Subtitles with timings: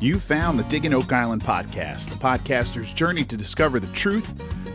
[0.00, 4.32] You found the Digging Oak Island podcast, the podcaster's journey to discover the truth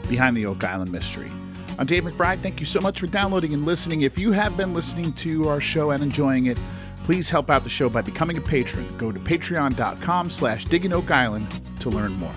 [0.08, 1.32] behind the Oak Island mystery.
[1.80, 2.44] I'm Dave McBride.
[2.44, 4.02] Thank you so much for downloading and listening.
[4.02, 6.59] If you have been listening to our show and enjoying it,
[7.05, 8.88] please help out the show by becoming a patron.
[9.00, 11.48] Go to patreon.com slash digging oak island
[11.80, 12.36] to learn more.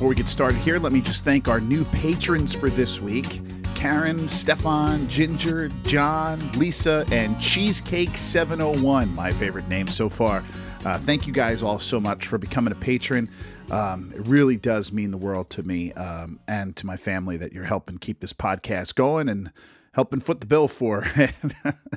[0.00, 3.42] Before we get started here, let me just thank our new patrons for this week.
[3.74, 10.42] Karen, Stefan, Ginger, John, Lisa, and Cheesecake701, my favorite name so far.
[10.86, 13.28] Uh, thank you guys all so much for becoming a patron.
[13.70, 17.52] Um, it really does mean the world to me um, and to my family that
[17.52, 19.52] you're helping keep this podcast going and
[19.92, 21.04] helping foot the bill for.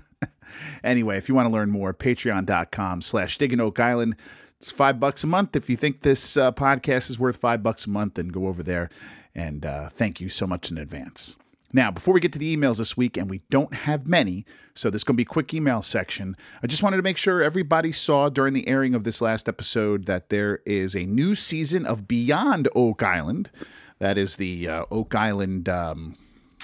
[0.84, 4.18] anyway, if you want to learn more, patreon.com slash digging oak island.
[4.64, 5.58] It's five bucks a month.
[5.58, 8.64] If you think this uh, podcast is worth five bucks a month, then go over
[8.64, 8.90] there.
[9.36, 11.36] And uh, thank you so much in advance.
[11.74, 14.90] Now, before we get to the emails this week, and we don't have many, so
[14.90, 16.38] this is going to be a quick email section.
[16.64, 20.06] I just wanted to make sure everybody saw during the airing of this last episode
[20.06, 23.52] that there is a new season of Beyond Oak Island.
[24.00, 26.16] That is the uh, Oak Island, um,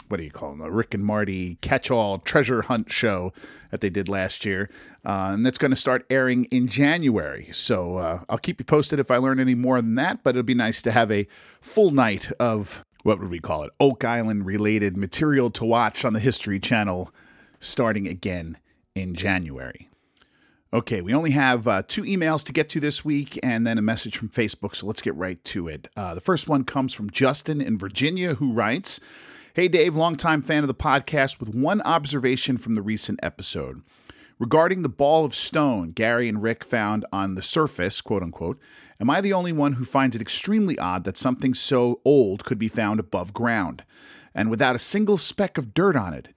[0.09, 0.59] what do you call them?
[0.59, 3.31] The Rick and Marty catch all treasure hunt show
[3.71, 4.69] that they did last year.
[5.05, 7.49] Uh, and that's going to start airing in January.
[7.51, 10.43] So uh, I'll keep you posted if I learn any more than that, but it'll
[10.43, 11.27] be nice to have a
[11.61, 13.71] full night of what would we call it?
[13.79, 17.13] Oak Island related material to watch on the History Channel
[17.59, 18.57] starting again
[18.95, 19.89] in January.
[20.71, 23.81] Okay, we only have uh, two emails to get to this week and then a
[23.81, 25.87] message from Facebook, so let's get right to it.
[25.95, 28.99] Uh, the first one comes from Justin in Virginia, who writes
[29.59, 33.81] Hey, Dave, longtime fan of the podcast, with one observation from the recent episode.
[34.39, 38.57] Regarding the ball of stone Gary and Rick found on the surface, quote unquote,
[39.01, 42.57] am I the only one who finds it extremely odd that something so old could
[42.57, 43.83] be found above ground
[44.33, 46.29] and without a single speck of dirt on it?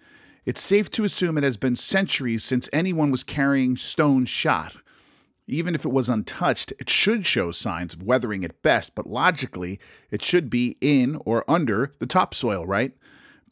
[0.44, 4.74] It's safe to assume it has been centuries since anyone was carrying stone shot.
[5.47, 9.78] Even if it was untouched, it should show signs of weathering at best, but logically,
[10.10, 12.94] it should be in or under the topsoil, right?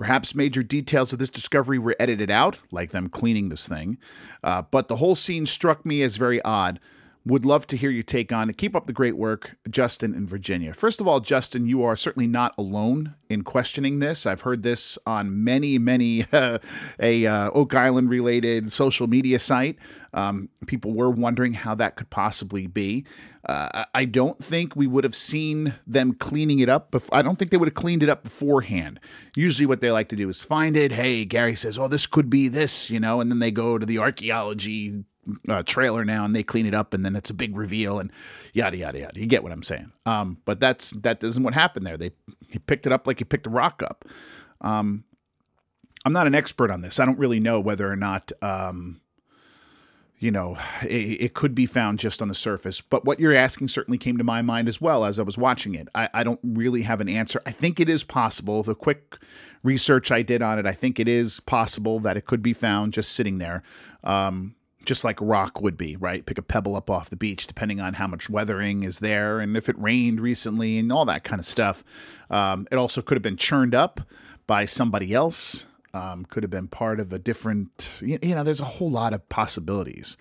[0.01, 3.99] Perhaps major details of this discovery were edited out, like them cleaning this thing,
[4.43, 6.81] uh, but the whole scene struck me as very odd.
[7.27, 8.57] Would love to hear your take on it.
[8.57, 10.73] Keep up the great work, Justin in Virginia.
[10.73, 14.25] First of all, Justin, you are certainly not alone in questioning this.
[14.25, 16.59] I've heard this on many, many uh,
[16.99, 19.79] a uh, Oak Island related social media site.
[20.15, 23.05] Um, people were wondering how that could possibly be.
[23.47, 26.91] Uh, I don't think we would have seen them cleaning it up.
[26.91, 28.99] Before, I don't think they would have cleaned it up beforehand.
[29.37, 30.93] Usually, what they like to do is find it.
[30.93, 33.87] Hey, Gary says, "Oh, this could be this," you know, and then they go to
[33.87, 35.05] the archaeology
[35.49, 38.11] uh, trailer now and they clean it up and then it's a big reveal and
[38.53, 39.21] yada yada yada.
[39.21, 39.93] You get what I'm saying?
[40.07, 41.97] Um, but that's that isn't what happened there.
[41.97, 42.13] They
[42.49, 44.05] he picked it up like he picked a rock up.
[44.61, 45.05] Um,
[46.05, 46.99] I'm not an expert on this.
[46.99, 49.01] I don't really know whether or not um,
[50.19, 52.81] you know it, it, could be found just on the surface.
[52.81, 55.75] But what you're asking certainly came to my mind as well as I was watching
[55.75, 55.89] it.
[55.95, 57.43] I, I don't really have an answer.
[57.45, 58.63] I think it is possible.
[58.63, 59.17] The quick
[59.63, 62.95] research I did on it, I think it is possible that it could be found
[62.95, 63.63] just sitting there.
[64.03, 64.55] Um,
[64.85, 66.25] just like rock would be, right?
[66.25, 69.57] Pick a pebble up off the beach, depending on how much weathering is there and
[69.57, 71.85] if it rained recently and all that kind of stuff.
[72.31, 74.01] Um, it also could have been churned up
[74.47, 78.61] by somebody else, um, could have been part of a different, you, you know, there's
[78.61, 80.17] a whole lot of possibilities.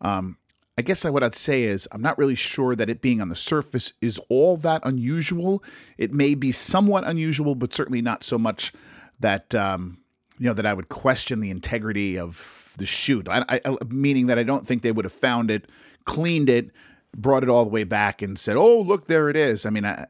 [0.00, 0.38] Um,
[0.76, 3.36] I guess what I'd say is I'm not really sure that it being on the
[3.36, 5.62] surface is all that unusual.
[5.98, 8.72] It may be somewhat unusual, but certainly not so much
[9.20, 9.98] that um,
[10.40, 13.28] you know that I would question the integrity of the shoot.
[13.30, 15.68] I, I, meaning that I don't think they would have found it,
[16.06, 16.70] cleaned it,
[17.14, 19.84] brought it all the way back, and said, "Oh, look, there it is." I mean,
[19.84, 20.06] I,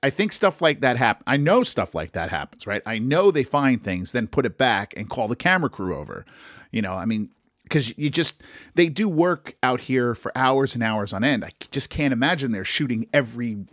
[0.00, 1.24] I think stuff like that happen.
[1.26, 2.80] I know stuff like that happens, right?
[2.86, 6.24] I know they find things, then put it back and call the camera crew over.
[6.70, 7.30] You know, I mean,
[7.64, 8.40] because you just
[8.76, 11.44] they do work out here for hours and hours on end.
[11.44, 13.66] I just can't imagine they're shooting every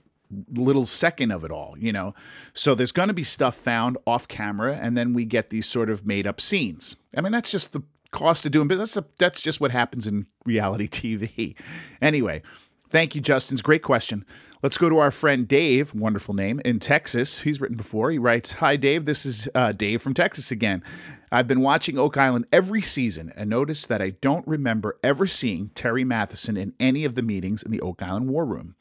[0.53, 2.13] little second of it all, you know.
[2.53, 5.89] So there's going to be stuff found off camera, and then we get these sort
[5.89, 6.95] of made up scenes.
[7.15, 8.93] I mean, that's just the cost of doing business.
[8.93, 10.87] That's, that's just what happens in reality
[11.17, 11.55] TV.
[12.01, 12.41] Anyway,
[12.89, 14.25] thank you, Justin's great question.
[14.61, 17.41] Let's go to our friend Dave, wonderful name, in Texas.
[17.41, 18.11] He's written before.
[18.11, 19.05] He writes Hi, Dave.
[19.05, 20.83] This is uh, Dave from Texas again.
[21.31, 25.69] I've been watching Oak Island every season and noticed that I don't remember ever seeing
[25.69, 28.75] Terry Matheson in any of the meetings in the Oak Island War Room.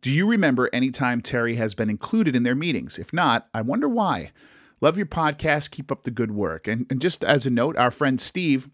[0.00, 2.98] Do you remember any time Terry has been included in their meetings?
[2.98, 4.32] If not, I wonder why.
[4.80, 5.70] Love your podcast.
[5.70, 6.66] Keep up the good work.
[6.66, 8.70] And, and just as a note, our friend Steve,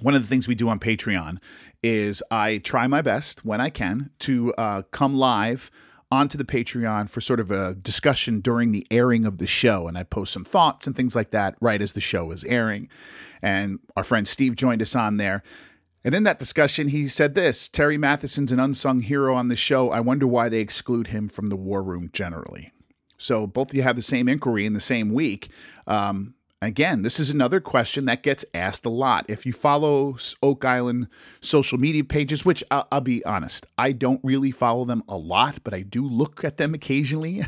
[0.00, 1.38] one of the things we do on Patreon
[1.82, 5.70] is I try my best when I can to uh, come live
[6.10, 9.88] onto the Patreon for sort of a discussion during the airing of the show.
[9.88, 12.88] And I post some thoughts and things like that right as the show is airing.
[13.40, 15.42] And our friend Steve joined us on there.
[16.04, 19.90] And in that discussion, he said this Terry Matheson's an unsung hero on the show.
[19.90, 22.72] I wonder why they exclude him from the war room generally.
[23.18, 25.48] So both of you have the same inquiry in the same week.
[25.86, 29.24] Um, Again, this is another question that gets asked a lot.
[29.26, 31.08] If you follow Oak Island
[31.40, 35.58] social media pages, which I'll, I'll be honest, I don't really follow them a lot,
[35.64, 37.42] but I do look at them occasionally.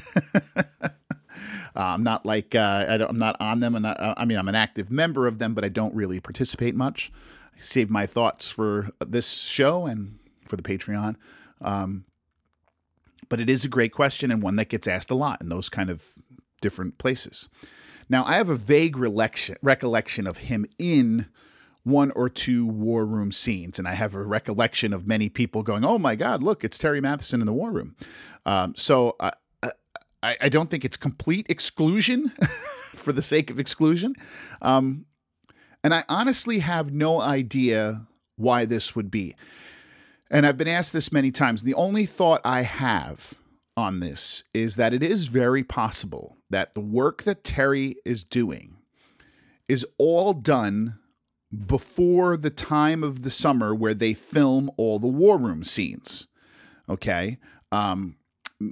[0.56, 0.62] uh,
[1.76, 4.56] I'm not like uh, I am not on them, and I, I mean I'm an
[4.56, 7.12] active member of them, but I don't really participate much.
[7.58, 11.16] Save my thoughts for this show and for the Patreon.
[11.60, 12.04] Um,
[13.28, 15.68] but it is a great question and one that gets asked a lot in those
[15.68, 16.12] kind of
[16.60, 17.48] different places.
[18.08, 21.26] Now, I have a vague recollection, of him in
[21.84, 25.84] one or two war room scenes, and I have a recollection of many people going,
[25.84, 27.96] "Oh my God, look, it's Terry Matheson in the war room."
[28.46, 29.30] Um, so uh,
[30.22, 32.30] I, I, don't think it's complete exclusion
[32.94, 34.14] for the sake of exclusion,
[34.62, 35.04] um,
[35.84, 39.36] and I honestly have no idea why this would be.
[40.30, 41.62] And I've been asked this many times.
[41.62, 43.34] The only thought I have
[43.76, 48.78] on this is that it is very possible that the work that Terry is doing
[49.68, 50.98] is all done
[51.66, 56.26] before the time of the summer where they film all the war room scenes.
[56.88, 57.38] Okay.
[57.70, 58.16] Um,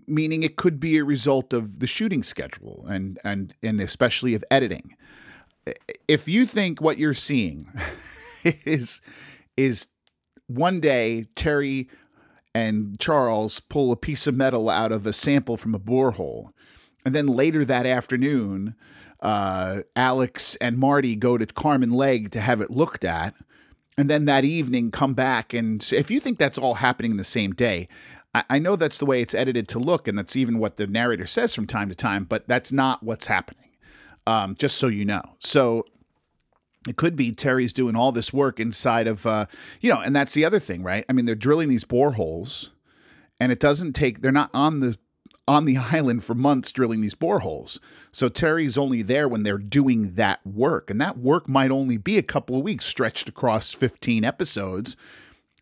[0.06, 4.44] meaning it could be a result of the shooting schedule and and and especially of
[4.50, 4.96] editing.
[6.08, 7.68] If you think what you're seeing
[8.44, 9.00] is
[9.56, 9.86] is
[10.46, 11.88] one day Terry
[12.54, 16.50] and Charles pull a piece of metal out of a sample from a borehole.
[17.04, 18.74] And then later that afternoon,
[19.20, 23.34] uh, Alex and Marty go to Carmen Legge to have it looked at.
[23.96, 25.52] And then that evening, come back.
[25.52, 27.88] And if you think that's all happening in the same day,
[28.34, 30.08] I, I know that's the way it's edited to look.
[30.08, 33.26] And that's even what the narrator says from time to time, but that's not what's
[33.26, 33.61] happening.
[34.26, 35.22] Um, just so you know.
[35.40, 35.84] So
[36.88, 39.46] it could be Terry's doing all this work inside of, uh,
[39.80, 41.04] you know, and that's the other thing, right?
[41.08, 42.70] I mean, they're drilling these boreholes,
[43.38, 44.20] and it doesn't take.
[44.20, 44.98] They're not on the
[45.46, 47.78] on the island for months drilling these boreholes.
[48.12, 52.18] So Terry's only there when they're doing that work, and that work might only be
[52.18, 54.96] a couple of weeks, stretched across fifteen episodes.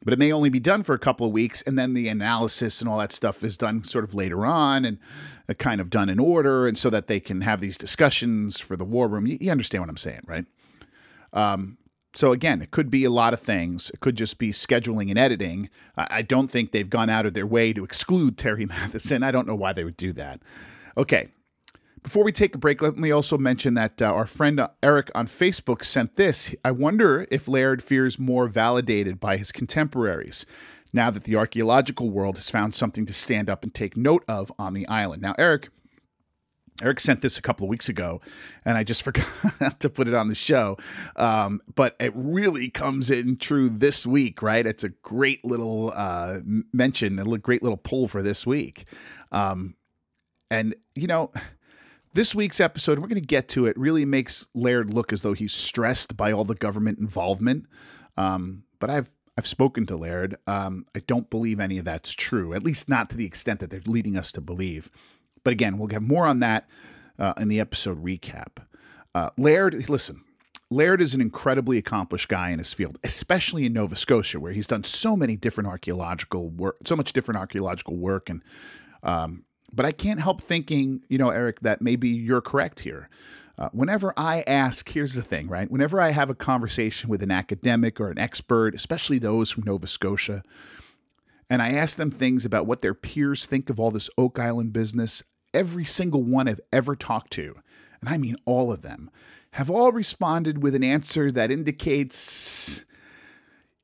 [0.02, 2.80] But it may only be done for a couple of weeks, and then the analysis
[2.80, 4.98] and all that stuff is done sort of later on, and
[5.48, 8.76] uh, kind of done in order, and so that they can have these discussions for
[8.76, 9.26] the war room.
[9.26, 10.46] You, you understand what I'm saying, right?
[11.32, 11.76] Um,
[12.12, 13.90] so again, it could be a lot of things.
[13.90, 15.70] It could just be scheduling and editing.
[15.96, 19.22] I don't think they've gone out of their way to exclude Terry Matheson.
[19.22, 20.40] I don't know why they would do that.
[20.96, 21.28] Okay.
[22.02, 25.26] Before we take a break, let me also mention that uh, our friend Eric on
[25.26, 26.54] Facebook sent this.
[26.64, 30.46] I wonder if Laird fears more validated by his contemporaries
[30.92, 34.50] now that the archaeological world has found something to stand up and take note of
[34.58, 35.20] on the island.
[35.20, 35.68] Now, Eric,
[36.82, 38.22] Eric sent this a couple of weeks ago,
[38.64, 40.78] and I just forgot to put it on the show.
[41.16, 44.66] Um, but it really comes in true this week, right?
[44.66, 46.38] It's a great little uh,
[46.72, 48.86] mention, a great little pull for this week.
[49.30, 49.74] Um,
[50.50, 51.30] and, you know,
[52.12, 55.32] this week's episode, we're going to get to it, really makes Laird look as though
[55.32, 57.66] he's stressed by all the government involvement.
[58.16, 60.36] Um, but I've I've spoken to Laird.
[60.46, 63.70] Um, I don't believe any of that's true, at least not to the extent that
[63.70, 64.90] they're leading us to believe.
[65.44, 66.68] But again, we'll have more on that
[67.18, 68.58] uh, in the episode recap.
[69.14, 70.24] Uh, Laird, listen,
[70.70, 74.66] Laird is an incredibly accomplished guy in his field, especially in Nova Scotia, where he's
[74.66, 78.42] done so many different archaeological work, so much different archaeological work, and
[79.02, 83.08] um, but I can't help thinking, you know, Eric, that maybe you're correct here.
[83.58, 85.70] Uh, whenever I ask, here's the thing, right?
[85.70, 89.86] Whenever I have a conversation with an academic or an expert, especially those from Nova
[89.86, 90.42] Scotia,
[91.50, 94.72] and I ask them things about what their peers think of all this Oak Island
[94.72, 95.22] business,
[95.52, 97.56] every single one I've ever talked to,
[98.00, 99.10] and I mean all of them,
[99.52, 102.84] have all responded with an answer that indicates,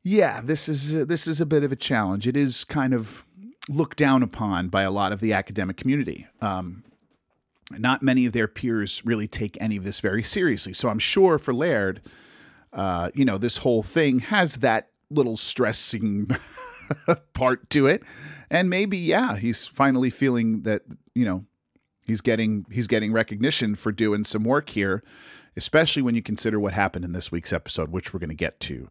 [0.03, 2.27] yeah, this is this is a bit of a challenge.
[2.27, 3.27] It is kind of
[3.69, 6.27] looked down upon by a lot of the academic community.
[6.41, 6.85] Um,
[7.71, 10.73] not many of their peers really take any of this very seriously.
[10.73, 12.01] So I'm sure for Laird,
[12.73, 16.31] uh, you know, this whole thing has that little stressing
[17.35, 18.03] part to it.
[18.51, 20.83] And maybe, yeah, he's finally feeling that,
[21.15, 21.45] you know,
[22.07, 25.03] He's getting he's getting recognition for doing some work here,
[25.57, 28.61] especially when you consider what happened in this week's episode, which we're going to get
[28.61, 28.89] to.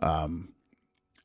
[0.00, 0.52] Um,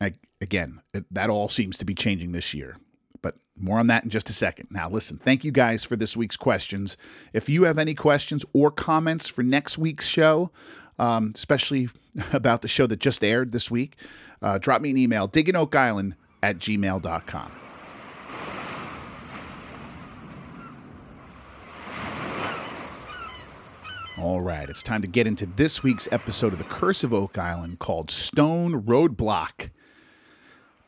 [0.00, 2.78] I, again, it, that all seems to be changing this year.
[3.24, 4.68] But more on that in just a second.
[4.70, 6.98] Now, listen, thank you guys for this week's questions.
[7.32, 10.50] If you have any questions or comments for next week's show,
[10.98, 11.88] um, especially
[12.34, 13.96] about the show that just aired this week,
[14.42, 17.52] uh, drop me an email, digginoakisland at gmail.com.
[24.18, 27.38] All right, it's time to get into this week's episode of The Curse of Oak
[27.38, 29.70] Island called Stone Roadblock.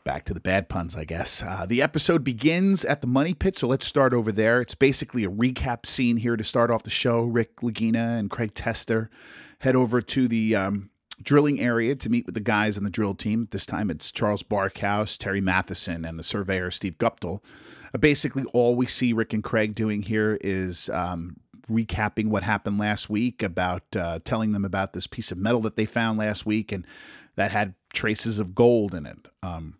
[0.07, 1.43] Back to the bad puns, I guess.
[1.43, 4.61] Uh, the episode begins at the Money Pit, so let's start over there.
[4.61, 7.23] It's basically a recap scene here to start off the show.
[7.23, 9.09] Rick Lagina and Craig Tester
[9.59, 13.15] head over to the um, drilling area to meet with the guys on the drill
[13.15, 13.49] team.
[13.51, 17.43] This time it's Charles Barkhouse, Terry Matheson, and the surveyor Steve Guptill.
[17.93, 21.35] Uh, basically, all we see Rick and Craig doing here is um,
[21.69, 25.75] recapping what happened last week, about uh, telling them about this piece of metal that
[25.75, 26.85] they found last week and
[27.35, 29.27] that had traces of gold in it.
[29.43, 29.75] Um,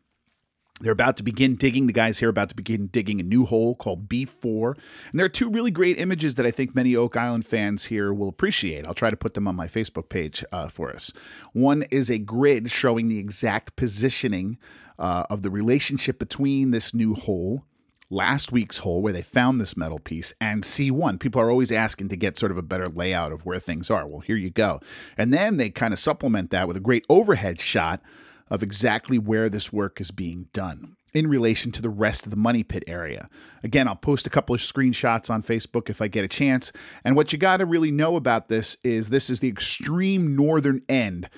[0.80, 1.88] they're about to begin digging.
[1.88, 4.78] The guys here are about to begin digging a new hole called B4.
[5.12, 8.14] And there are two really great images that I think many Oak Island fans here
[8.14, 8.86] will appreciate.
[8.86, 11.12] I'll try to put them on my Facebook page uh, for us.
[11.54, 14.58] One is a grid showing the exact positioning
[15.00, 17.64] uh, of the relationship between this new hole,
[18.10, 21.20] last week's hole where they found this metal piece, and C1.
[21.20, 24.08] People are always asking to get sort of a better layout of where things are.
[24.08, 24.80] Well, here you go.
[25.18, 28.02] And then they kind of supplement that with a great overhead shot
[28.50, 32.38] of exactly where this work is being done in relation to the rest of the
[32.38, 33.30] money pit area.
[33.64, 36.72] Again, I'll post a couple of screenshots on Facebook if I get a chance.
[37.04, 40.82] And what you got to really know about this is this is the extreme northern
[40.88, 41.30] end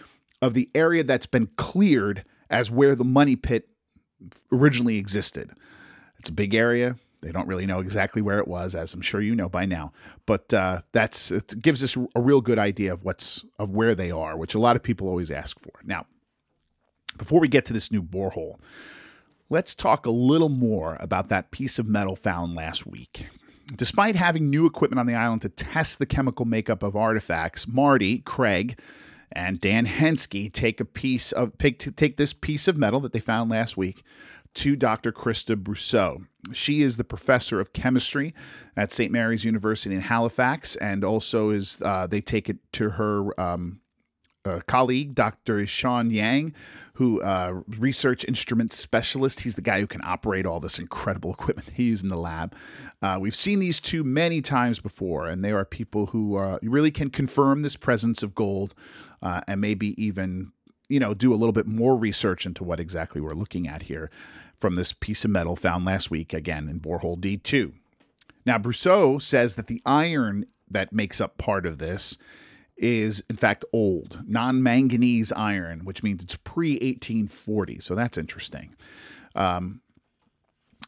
[0.42, 3.70] of the area that's been cleared as where the money pit
[4.52, 5.52] originally existed.
[6.18, 6.96] It's a big area.
[7.22, 9.92] They don't really know exactly where it was, as I'm sure you know by now.
[10.26, 14.10] But uh, that's it gives us a real good idea of what's of where they
[14.10, 15.74] are, which a lot of people always ask for.
[15.84, 16.06] Now,
[17.20, 18.56] before we get to this new borehole,
[19.50, 23.28] let's talk a little more about that piece of metal found last week.
[23.76, 28.20] Despite having new equipment on the island to test the chemical makeup of artifacts, Marty,
[28.20, 28.80] Craig,
[29.32, 33.52] and Dan Henskee take a piece of take this piece of metal that they found
[33.52, 34.02] last week
[34.56, 35.12] to Dr.
[35.12, 36.26] Christa Brosseau.
[36.52, 38.34] She is the professor of chemistry
[38.76, 39.12] at St.
[39.12, 43.82] Mary's University in Halifax, and also is uh, they take it to her um,
[44.50, 45.66] uh, colleague, Dr.
[45.66, 46.54] Sean Yang,
[46.94, 49.42] who uh, research instrument specialist.
[49.42, 52.56] He's the guy who can operate all this incredible equipment he used in the lab.
[53.02, 56.92] Uh, we've seen these two many times before, and they are people who uh, really
[56.92, 58.76] can confirm this presence of gold
[59.22, 60.52] uh, and maybe even
[60.90, 64.10] you know do a little bit more research into what exactly we're looking at here
[64.58, 67.72] from this piece of metal found last week again in borehole D2.
[68.46, 72.18] Now Brosseau says that the iron that makes up part of this
[72.80, 77.80] is in fact old, non manganese iron, which means it's pre 1840.
[77.80, 78.76] So that's interesting.
[79.36, 79.82] Um,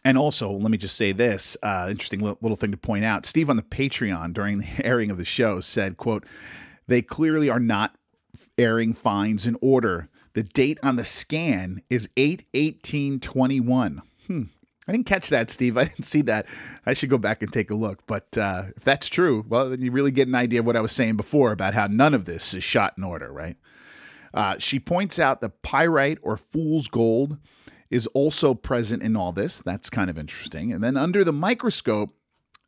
[0.03, 3.25] and also, let me just say this uh, interesting little thing to point out.
[3.25, 6.25] Steve on the Patreon during the airing of the show said, quote,
[6.87, 7.95] they clearly are not
[8.57, 10.09] airing finds in order.
[10.33, 14.01] The date on the scan is 8 18 21.
[14.27, 14.43] Hmm.
[14.87, 15.77] I didn't catch that, Steve.
[15.77, 16.47] I didn't see that.
[16.85, 18.05] I should go back and take a look.
[18.07, 20.81] But uh, if that's true, well, then you really get an idea of what I
[20.81, 23.57] was saying before about how none of this is shot in order, right?
[24.33, 27.37] Uh, she points out that pyrite or fool's gold
[27.89, 29.59] is also present in all this.
[29.59, 30.71] That's kind of interesting.
[30.71, 32.11] And then under the microscope,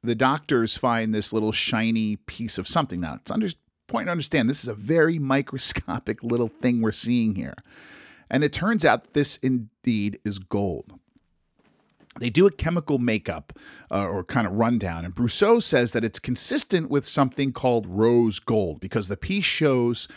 [0.04, 3.00] the doctors find this little shiny piece of something.
[3.00, 3.48] Now, it's under,
[3.88, 7.56] important to understand this is a very microscopic little thing we're seeing here.
[8.30, 11.00] And it turns out this indeed is gold
[12.20, 13.54] they do a chemical makeup
[13.92, 18.40] uh, or kind of rundown, and Brosseau says that it's consistent with something called rose
[18.40, 20.08] gold because the piece shows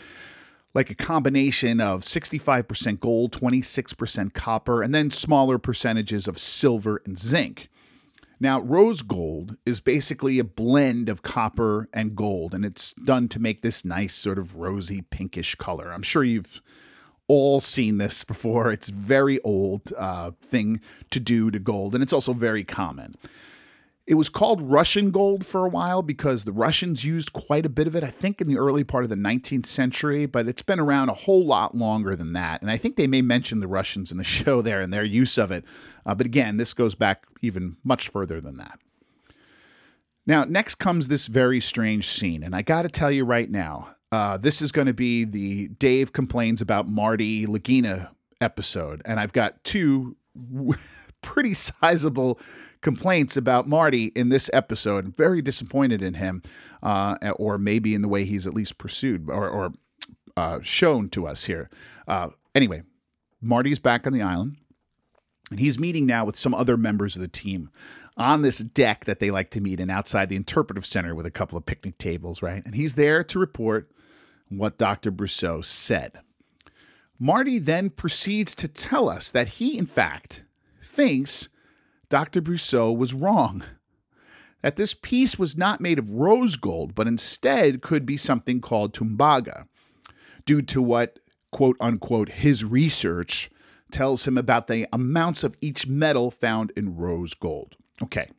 [0.73, 7.17] like a combination of 65% gold, 26% copper, and then smaller percentages of silver and
[7.17, 7.69] zinc.
[8.39, 13.39] Now, rose gold is basically a blend of copper and gold, and it's done to
[13.39, 15.91] make this nice sort of rosy pinkish color.
[15.91, 16.61] I'm sure you've
[17.27, 18.71] all seen this before.
[18.71, 20.81] It's very old uh, thing
[21.11, 23.15] to do to gold, and it's also very common.
[24.07, 27.87] It was called Russian gold for a while because the Russians used quite a bit
[27.87, 30.79] of it, I think, in the early part of the 19th century, but it's been
[30.79, 32.61] around a whole lot longer than that.
[32.61, 35.37] And I think they may mention the Russians in the show there and their use
[35.37, 35.65] of it.
[36.05, 38.79] Uh, but again, this goes back even much further than that.
[40.25, 42.43] Now, next comes this very strange scene.
[42.43, 45.67] And I got to tell you right now, uh, this is going to be the
[45.67, 48.09] Dave complains about Marty Lagina
[48.39, 50.15] episode, and I've got two
[51.21, 52.39] pretty sizable
[52.81, 55.05] complaints about Marty in this episode.
[55.05, 56.41] I'm very disappointed in him,
[56.81, 59.73] uh, or maybe in the way he's at least pursued or, or
[60.37, 61.69] uh, shown to us here.
[62.07, 62.83] Uh, anyway,
[63.41, 64.57] Marty's back on the island,
[65.49, 67.69] and he's meeting now with some other members of the team
[68.15, 71.31] on this deck that they like to meet in outside the interpretive center with a
[71.31, 72.63] couple of picnic tables, right?
[72.65, 73.91] And he's there to report
[74.49, 75.11] what Dr.
[75.11, 76.19] Brosseau said.
[77.19, 80.43] Marty then proceeds to tell us that he, in fact,
[80.83, 81.49] thinks
[82.09, 82.41] Dr.
[82.41, 83.63] Brosseau was wrong.
[84.61, 88.93] that this piece was not made of rose gold, but instead could be something called
[88.93, 89.67] tumbaga,
[90.45, 91.19] due to what,
[91.51, 93.49] quote unquote, his research
[93.91, 97.77] tells him about the amounts of each metal found in rose gold.
[98.03, 98.29] Okay,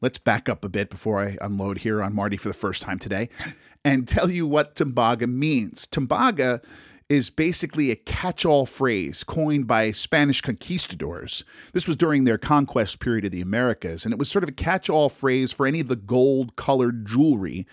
[0.00, 2.98] let's back up a bit before I unload here on Marty for the first time
[2.98, 3.28] today
[3.84, 5.86] and tell you what tumbaga means.
[5.86, 6.62] Tumbaga
[7.08, 11.44] is basically a catch all phrase coined by Spanish conquistadors.
[11.72, 14.52] This was during their conquest period of the Americas, and it was sort of a
[14.52, 17.66] catch all phrase for any of the gold colored jewelry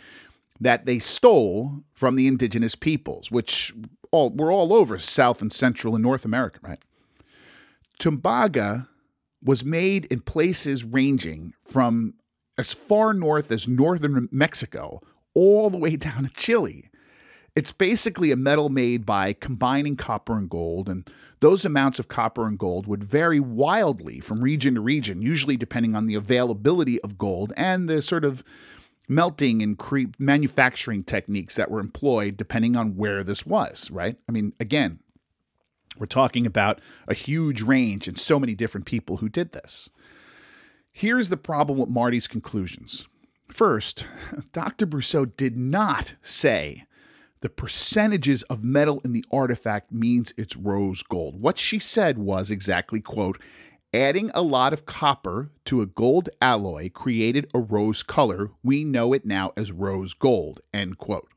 [0.59, 3.73] that they stole from the indigenous peoples, which
[4.11, 6.79] all, were all over South and Central and North America, right?
[7.99, 8.87] Tumbaga
[9.43, 12.15] was made in places ranging from
[12.57, 15.01] as far north as northern Mexico
[15.33, 16.89] all the way down to Chile.
[17.55, 21.09] It's basically a metal made by combining copper and gold, and
[21.41, 25.95] those amounts of copper and gold would vary wildly from region to region, usually depending
[25.95, 28.43] on the availability of gold and the sort of
[29.09, 34.15] melting and cre- manufacturing techniques that were employed depending on where this was, right?
[34.29, 34.99] I mean, again,
[35.97, 39.89] we're talking about a huge range and so many different people who did this.
[40.93, 43.07] Here's the problem with Marty's conclusions.
[43.51, 44.07] First,
[44.53, 44.87] Dr.
[44.87, 46.85] Brosseau did not say
[47.41, 51.41] the percentages of metal in the artifact means it's rose gold.
[51.41, 53.41] What she said was exactly, quote,
[53.93, 58.51] adding a lot of copper to a gold alloy created a rose color.
[58.63, 61.27] We know it now as rose gold, end quote.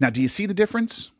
[0.00, 1.10] Now, do you see the difference?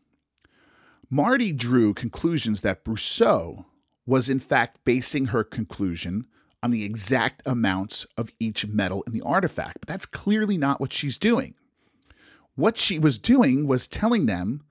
[1.11, 3.67] Marty drew conclusions that Brosseau
[4.07, 6.25] was in fact basing her conclusion
[6.62, 10.92] on the exact amounts of each metal in the artifact, but that's clearly not what
[10.92, 11.54] she's doing.
[12.54, 14.62] What she was doing was telling them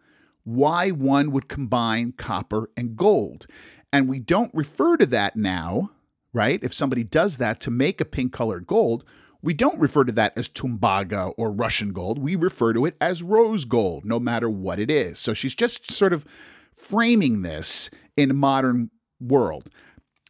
[0.43, 3.47] why one would combine copper and gold.
[3.91, 5.91] And we don't refer to that now,
[6.34, 6.63] right?
[6.63, 9.04] If somebody does that to make a pink colored gold,
[9.41, 12.19] we don't refer to that as tumbaga or Russian gold.
[12.19, 15.19] We refer to it as rose gold, no matter what it is.
[15.19, 16.25] So she's just sort of
[16.75, 19.69] framing this in a modern world.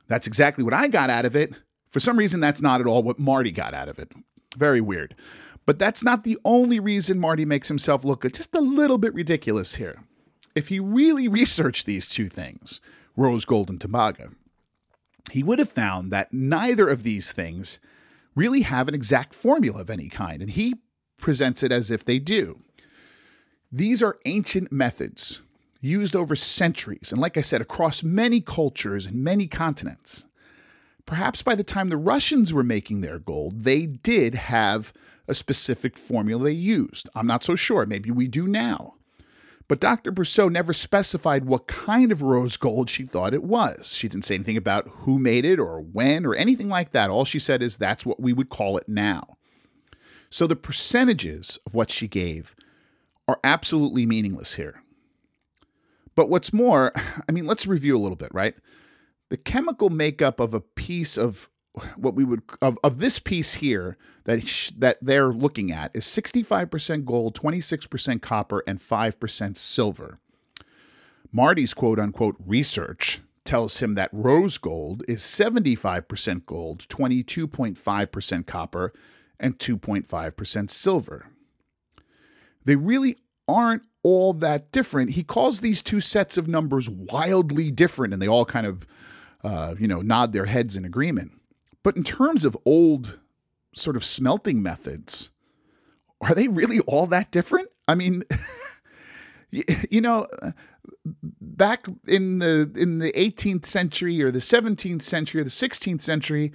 [0.08, 1.54] That's exactly what I got out of it.
[1.90, 4.12] For some reason, that's not at all what Marty got out of it.
[4.58, 5.16] Very weird.
[5.66, 9.76] But that's not the only reason Marty makes himself look just a little bit ridiculous
[9.76, 10.04] here.
[10.56, 12.82] If he really researched these two things,
[13.16, 14.34] rose gold and tumbaga,
[15.32, 17.80] he would have found that neither of these things
[18.36, 20.76] really have an exact formula of any kind, and he
[21.18, 22.60] presents it as if they do.
[23.72, 25.42] These are ancient methods
[25.82, 30.26] used over centuries, and like I said, across many cultures and many continents.
[31.06, 34.94] Perhaps by the time the Russians were making their gold, they did have
[35.28, 37.10] a specific formula they used.
[37.15, 37.86] I'm not so sure.
[37.86, 38.96] Maybe we do now.
[39.67, 40.12] But Dr.
[40.12, 43.96] Brosseau never specified what kind of rose gold she thought it was.
[43.96, 47.10] She didn't say anything about who made it or when or anything like that.
[47.10, 49.38] All she said is that's what we would call it now.
[50.30, 52.56] So the percentages of what she gave
[53.28, 54.82] are absolutely meaningless here.
[56.15, 56.91] But what's more,
[57.30, 58.56] I mean, let's review a little bit, right?
[59.30, 61.50] The chemical makeup of a piece of
[61.95, 66.06] what we would of, of this piece here that sh- that they're looking at is
[66.06, 70.19] 65% gold, 26% copper, and 5% silver.
[71.32, 78.93] Marty's quote unquote research tells him that rose gold is 75% gold, 22.5% copper,
[79.39, 81.28] and 2.5% silver.
[82.63, 85.12] They really aren't all that different.
[85.12, 88.88] He calls these two sets of numbers wildly different, and they all kind of,
[89.44, 91.32] uh, you know, nod their heads in agreement.
[91.84, 93.20] But in terms of old
[93.76, 95.30] sort of smelting methods,
[96.20, 97.70] are they really all that different?
[97.88, 98.24] I mean,
[99.52, 100.28] you know,
[101.06, 106.54] back in the in the 18th century or the 17th century or the 16th century,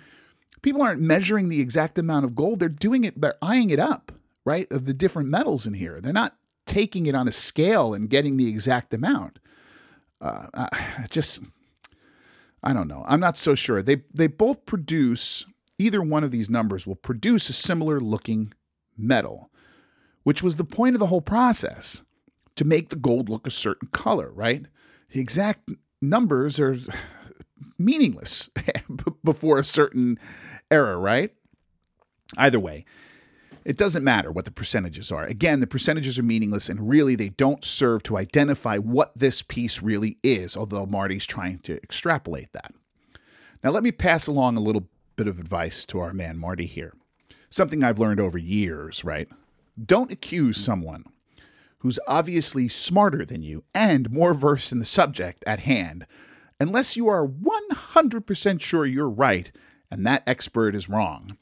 [0.63, 2.61] people aren't measuring the exact amount of gold.
[2.61, 4.13] They're doing it, they're eyeing it up,
[4.45, 4.71] right?
[4.71, 6.01] Of the different metals in here.
[6.01, 9.39] They're not taking it on a scale and getting the exact amount.
[10.21, 10.67] Uh,
[11.11, 11.41] just
[12.63, 13.05] I don't know.
[13.07, 13.83] I'm not so sure.
[13.83, 15.47] They they both produce
[15.79, 18.53] either one of these numbers will produce a similar looking
[18.97, 19.51] metal,
[20.23, 22.03] which was the point of the whole process
[22.57, 24.67] to make the gold look a certain color, right?
[25.11, 26.77] The exact numbers are
[27.79, 28.49] meaningless
[29.25, 30.19] before a certain
[30.71, 31.33] era, right?
[32.37, 32.85] Either way,
[33.67, 35.25] it doesn't matter what the percentages are.
[35.25, 39.83] Again, the percentages are meaningless and really they don't serve to identify what this piece
[39.83, 42.73] really is, although Marty's trying to extrapolate that.
[43.65, 46.95] Now, let me pass along a little bit of advice to our man Marty here.
[47.51, 49.29] Something I've learned over years, right?
[49.85, 51.05] Don't accuse someone
[51.79, 56.07] who's obviously smarter than you and more versed in the subject at hand
[56.61, 59.51] unless you are 100% sure you're right
[59.91, 61.37] and that expert is wrong.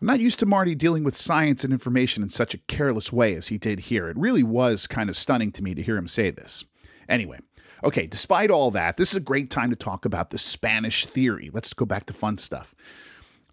[0.00, 3.34] I'm not used to Marty dealing with science and information in such a careless way
[3.34, 4.08] as he did here.
[4.08, 6.64] It really was kind of stunning to me to hear him say this.
[7.08, 7.40] Anyway,
[7.82, 11.50] okay, despite all that, this is a great time to talk about the Spanish theory.
[11.52, 12.76] Let's go back to fun stuff.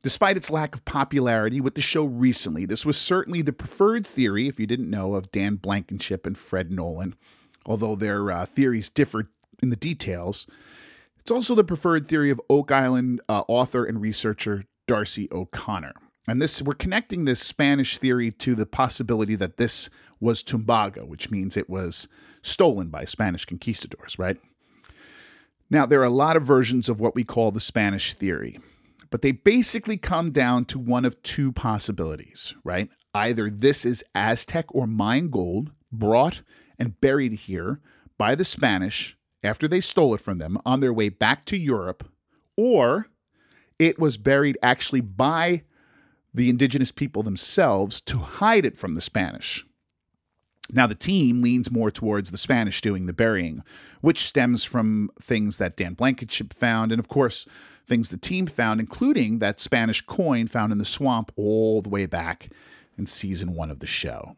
[0.04, 4.48] Despite its lack of popularity with the show recently, this was certainly the preferred theory,
[4.48, 7.16] if you didn't know, of Dan Blankenship and Fred Nolan.
[7.66, 9.32] Although their uh, theories differ
[9.64, 10.46] in the details,
[11.20, 15.94] it's also the preferred theory of Oak Island uh, author and researcher D'Arcy O'Connor.
[16.28, 21.30] And this we're connecting this Spanish theory to the possibility that this was Tumbaga, which
[21.30, 22.08] means it was
[22.42, 24.38] stolen by Spanish conquistadors, right?
[25.70, 28.60] Now, there are a lot of versions of what we call the Spanish theory,
[29.10, 32.90] but they basically come down to one of two possibilities, right?
[33.14, 36.44] Either this is Aztec or Mayan gold brought
[36.78, 37.80] and buried here
[38.18, 42.08] by the Spanish after they stole it from them on their way back to Europe,
[42.58, 43.08] or
[43.80, 45.64] it was buried actually by
[46.36, 49.66] the indigenous people themselves to hide it from the Spanish.
[50.70, 53.64] Now, the team leans more towards the Spanish doing the burying,
[54.02, 57.48] which stems from things that Dan Blankenship found, and of course,
[57.88, 62.06] things the team found, including that Spanish coin found in the swamp all the way
[62.06, 62.50] back
[62.98, 64.36] in season one of the show.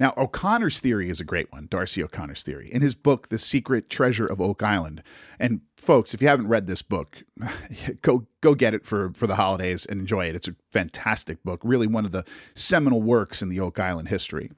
[0.00, 3.90] Now, O'Connor's theory is a great one, D'Arcy O'Connor's theory, in his book, The Secret
[3.90, 5.02] Treasure of Oak Island.
[5.38, 7.22] And folks, if you haven't read this book,
[8.02, 10.34] go go get it for, for the holidays and enjoy it.
[10.34, 14.50] It's a fantastic book, really one of the seminal works in the Oak Island history.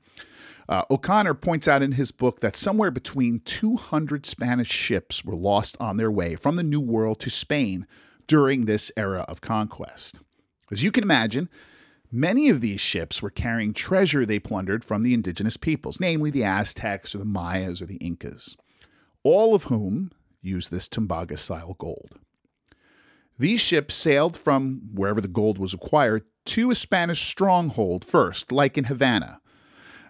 [0.68, 5.76] Uh, O'Connor points out in his book that somewhere between 200 Spanish ships were lost
[5.80, 7.88] on their way from the New World to Spain
[8.28, 10.20] during this era of conquest.
[10.70, 11.48] As you can imagine,
[12.14, 16.44] Many of these ships were carrying treasure they plundered from the indigenous peoples, namely the
[16.44, 18.54] Aztecs or the Mayas or the Incas,
[19.22, 22.18] all of whom used this Tumbaga style gold.
[23.38, 28.76] These ships sailed from wherever the gold was acquired to a Spanish stronghold first, like
[28.76, 29.40] in Havana.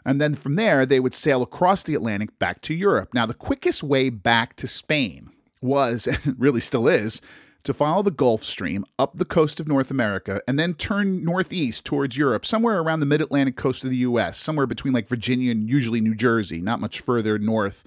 [0.05, 3.15] And then from there, they would sail across the Atlantic back to Europe.
[3.15, 7.23] Now, the quickest way back to Spain was, and really still is,
[7.65, 11.85] to follow the Gulf Stream up the coast of North America and then turn northeast
[11.85, 15.53] towards Europe, somewhere around the mid Atlantic coast of the U.S., somewhere between like Virginia
[15.53, 17.85] and usually New Jersey, not much further north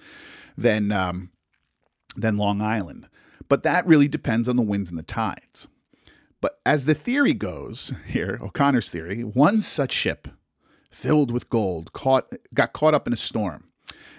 [0.58, 1.32] than, um,
[2.16, 3.08] than Long Island.
[3.50, 5.68] But that really depends on the winds and the tides.
[6.42, 10.28] But as the theory goes here, O'Connor's theory, one such ship
[10.90, 13.66] filled with gold caught, got caught up in a storm.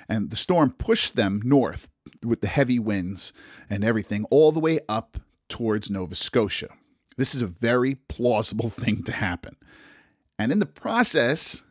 [0.08, 1.88] And the storm pushed them north
[2.22, 3.32] with the heavy winds
[3.68, 6.68] and everything all the way up towards Nova Scotia.
[7.16, 9.56] This is a very plausible thing to happen.
[10.38, 11.62] And in the process,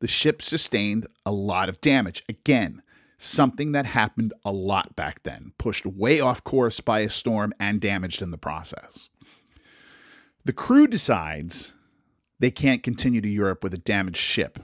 [0.00, 2.24] the ship sustained a lot of damage.
[2.28, 2.82] Again,
[3.18, 7.80] something that happened a lot back then, pushed way off course by a storm and
[7.80, 9.08] damaged in the process.
[10.44, 11.74] The crew decides
[12.38, 14.58] they can't continue to Europe with a damaged ship,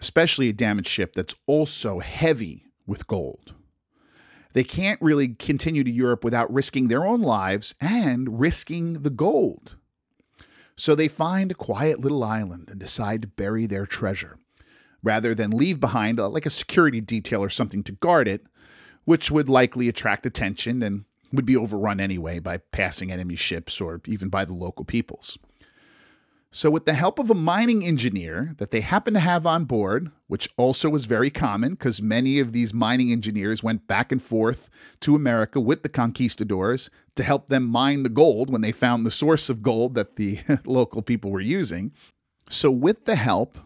[0.00, 3.55] especially a damaged ship that's also heavy with gold.
[4.56, 9.76] They can't really continue to Europe without risking their own lives and risking the gold.
[10.76, 14.38] So they find a quiet little island and decide to bury their treasure,
[15.02, 18.46] rather than leave behind a, like a security detail or something to guard it,
[19.04, 24.00] which would likely attract attention and would be overrun anyway by passing enemy ships or
[24.06, 25.38] even by the local peoples.
[26.56, 30.10] So, with the help of a mining engineer that they happened to have on board,
[30.26, 34.70] which also was very common because many of these mining engineers went back and forth
[35.00, 39.10] to America with the conquistadors to help them mine the gold when they found the
[39.10, 41.92] source of gold that the local people were using.
[42.48, 43.58] So, with the help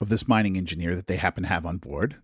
[0.00, 2.16] of this mining engineer that they happen to have on board,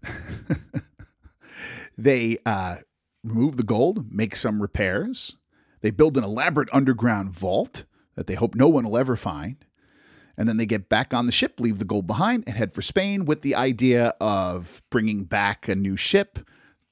[1.99, 2.77] they uh,
[3.23, 5.37] remove the gold, make some repairs.
[5.83, 7.85] They build an elaborate underground vault
[8.15, 9.63] that they hope no one will ever find
[10.37, 12.83] and then they get back on the ship, leave the gold behind, and head for
[12.83, 16.39] Spain with the idea of bringing back a new ship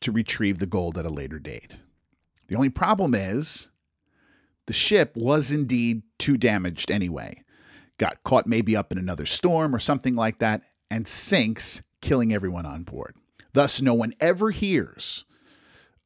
[0.01, 1.77] to retrieve the gold at a later date.
[2.49, 3.71] The only problem is
[4.67, 7.43] the ship was indeed too damaged anyway.
[7.99, 12.67] Got caught maybe up in another storm or something like that, and sinks, killing everyone
[12.67, 13.17] on board.
[13.53, 15.25] Thus, no one ever hears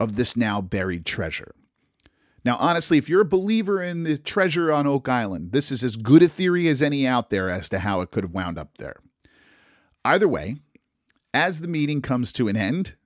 [0.01, 1.55] of this now buried treasure.
[2.45, 5.97] Now, honestly, if you're a believer in the treasure on Oak Island, this is as
[5.97, 8.79] good a theory as any out there as to how it could have wound up
[8.79, 8.97] there.
[10.05, 10.57] Either way,
[11.33, 12.97] as the meeting comes to an end,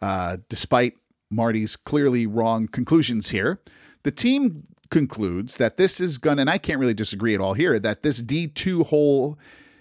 [0.00, 0.94] uh, despite
[1.30, 3.60] Marty's clearly wrong conclusions here,
[4.04, 7.54] the team concludes that this is going to, and I can't really disagree at all
[7.54, 9.38] here, that this D2 hole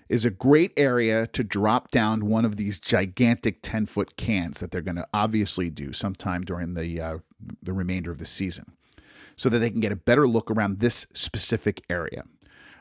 [0.10, 4.72] is a great area to drop down one of these gigantic 10 foot cans that
[4.72, 7.18] they're going to obviously do sometime during the uh,
[7.62, 8.74] the remainder of the season
[9.36, 12.24] so that they can get a better look around this specific area.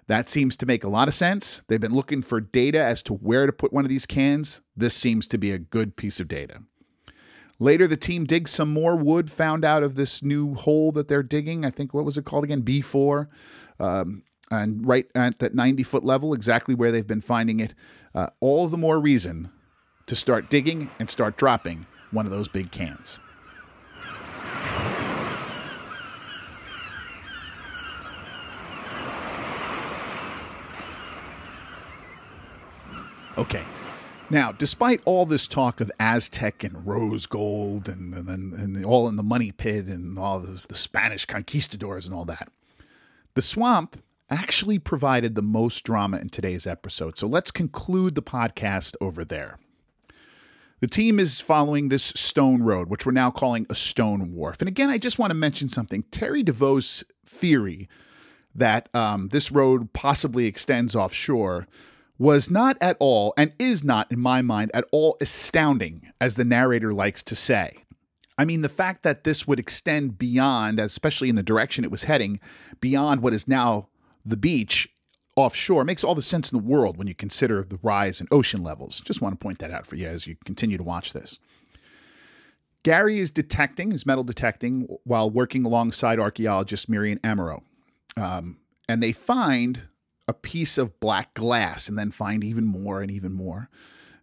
[0.09, 1.63] That seems to make a lot of sense.
[1.69, 4.61] They've been looking for data as to where to put one of these cans.
[4.77, 6.63] This seems to be a good piece of data.
[7.59, 11.23] Later, the team digs some more wood, found out of this new hole that they're
[11.23, 11.65] digging.
[11.65, 12.63] I think, what was it called again?
[12.63, 13.29] B4.
[13.79, 17.75] Um, and right at that 90 foot level, exactly where they've been finding it.
[18.15, 19.51] Uh, all the more reason
[20.07, 23.21] to start digging and start dropping one of those big cans.
[33.43, 33.65] Okay.
[34.31, 39.17] Now, despite all this talk of Aztec and rose gold and, and, and all in
[39.17, 42.49] the money pit and all the, the Spanish conquistadors and all that,
[43.35, 44.01] the swamp
[44.31, 47.19] actually provided the most drama in today's episode.
[47.19, 49.59] So let's conclude the podcast over there.
[50.79, 54.61] The team is following this stone road, which we're now calling a stone wharf.
[54.61, 56.05] And again, I just want to mention something.
[56.13, 57.89] Terry Deveau's theory
[58.55, 61.67] that um, this road possibly extends offshore
[62.23, 66.45] was not at all, and is not, in my mind, at all astounding, as the
[66.45, 67.77] narrator likes to say.
[68.39, 72.05] I mean, the fact that this would extend beyond, especially in the direction it was
[72.05, 72.39] heading,
[72.81, 73.89] beyond what is now
[74.25, 74.89] the beach
[75.35, 78.63] offshore makes all the sense in the world when you consider the rise in ocean
[78.63, 79.01] levels.
[79.01, 81.41] Just want to point that out for you as you continue to watch this.
[82.85, 87.63] Gary is detecting, is metal detecting, while working alongside archaeologist Miriam Amaro.
[88.17, 89.89] Um, and they find
[90.33, 93.69] a piece of black glass and then find even more and even more.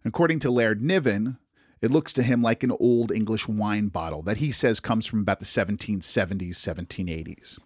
[0.04, 1.38] According to Laird Niven,
[1.80, 5.20] it looks to him like an old English wine bottle that he says comes from
[5.20, 7.60] about the 1770s, 1780s.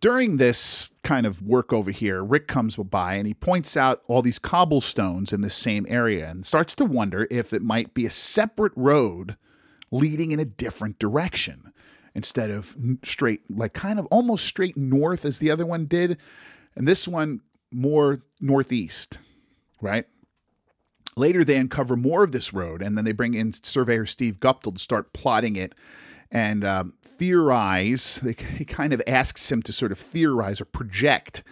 [0.00, 4.22] During this kind of work over here, Rick comes by and he points out all
[4.22, 8.10] these cobblestones in this same area and starts to wonder if it might be a
[8.10, 9.36] separate road
[9.90, 11.72] leading in a different direction
[12.14, 16.18] instead of straight, like kind of almost straight north as the other one did.
[16.76, 19.18] And this one more northeast,
[19.80, 20.06] right?
[21.16, 24.74] Later, they uncover more of this road, and then they bring in surveyor Steve Guptill
[24.74, 25.74] to start plotting it
[26.30, 28.18] and um, theorize.
[28.56, 31.42] He kind of asks him to sort of theorize or project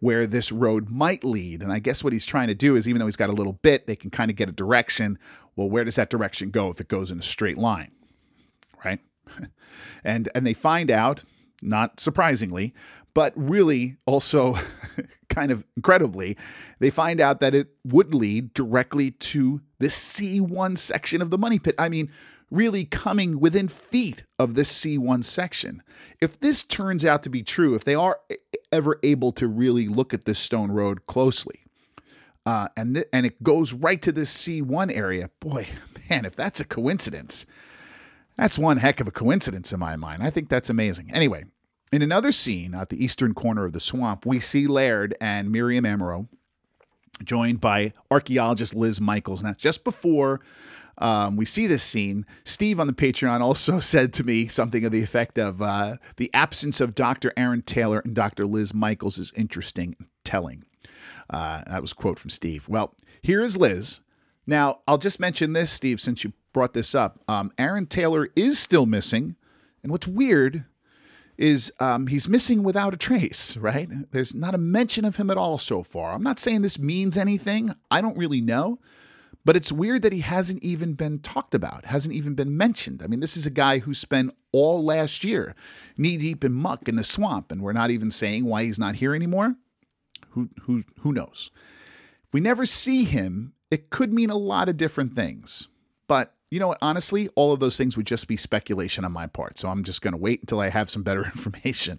[0.00, 1.62] where this road might lead.
[1.62, 3.54] And I guess what he's trying to do is, even though he's got a little
[3.54, 5.18] bit, they can kind of get a direction.
[5.56, 7.90] Well, where does that direction go if it goes in a straight line,
[8.84, 9.00] right?
[10.04, 11.24] and and they find out,
[11.62, 12.74] not surprisingly,
[13.14, 14.56] but really also
[15.28, 16.36] kind of incredibly,
[16.80, 21.58] they find out that it would lead directly to the C1 section of the money
[21.58, 21.74] pit.
[21.78, 22.10] I mean,
[22.50, 25.82] really coming within feet of this C1 section.
[26.20, 28.20] If this turns out to be true, if they are
[28.72, 31.60] ever able to really look at this stone road closely,
[32.46, 35.66] uh, and th- and it goes right to this C1 area, boy,
[36.10, 37.46] man, if that's a coincidence,
[38.36, 40.22] that's one heck of a coincidence in my mind.
[40.22, 41.10] I think that's amazing.
[41.12, 41.44] Anyway,
[41.92, 45.84] in another scene at the eastern corner of the swamp, we see Laird and Miriam
[45.84, 46.28] Amaro
[47.22, 49.42] joined by archaeologist Liz Michaels.
[49.42, 50.40] Now, just before
[50.98, 52.26] um, we see this scene.
[52.44, 56.30] Steve on the Patreon also said to me something of the effect of uh, the
[56.34, 57.32] absence of Dr.
[57.36, 58.44] Aaron Taylor and Dr.
[58.44, 60.64] Liz Michaels is interesting and telling.
[61.30, 62.68] Uh, that was a quote from Steve.
[62.68, 64.00] Well, here is Liz.
[64.46, 67.18] Now, I'll just mention this, Steve, since you brought this up.
[67.26, 69.36] Um, Aaron Taylor is still missing.
[69.82, 70.64] And what's weird
[71.36, 73.88] is um, he's missing without a trace, right?
[74.10, 76.12] There's not a mention of him at all so far.
[76.12, 77.72] I'm not saying this means anything.
[77.90, 78.78] I don't really know.
[79.44, 83.02] But it's weird that he hasn't even been talked about, hasn't even been mentioned.
[83.04, 85.54] I mean, this is a guy who spent all last year
[85.98, 88.96] knee deep in muck in the swamp, and we're not even saying why he's not
[88.96, 89.56] here anymore.
[90.30, 91.50] Who, who, who knows?
[92.24, 95.68] If we never see him, it could mean a lot of different things.
[96.06, 96.78] But you know what?
[96.80, 99.58] Honestly, all of those things would just be speculation on my part.
[99.58, 101.98] So I'm just going to wait until I have some better information.